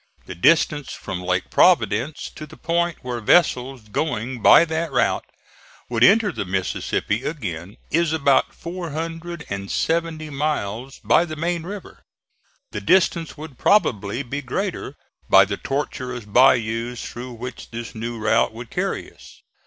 The 0.25 0.33
distance 0.33 0.93
from 0.93 1.21
Lake 1.21 1.51
Providence 1.51 2.31
to 2.33 2.47
the 2.47 2.57
point 2.57 2.97
where 3.03 3.19
vessels 3.19 3.81
going 3.81 4.41
by 4.41 4.65
that 4.65 4.91
route 4.91 5.27
would 5.89 6.03
enter 6.03 6.31
the 6.31 6.43
Mississippi 6.43 7.23
again, 7.23 7.77
is 7.91 8.11
about 8.11 8.51
four 8.55 8.89
hundred 8.89 9.45
and 9.47 9.69
seventy 9.69 10.31
miles 10.31 10.97
by 11.03 11.23
the 11.23 11.35
main 11.35 11.61
river. 11.61 12.01
The 12.71 12.81
distance 12.81 13.37
would 13.37 13.59
probably 13.59 14.23
be 14.23 14.41
greater 14.41 14.95
by 15.29 15.45
the 15.45 15.57
tortuous 15.57 16.25
bayous 16.25 17.05
through 17.05 17.33
which 17.33 17.69
this 17.69 17.93
new 17.93 18.17
route 18.17 18.53
would 18.53 18.71
carry 18.71 19.13
us. 19.13 19.43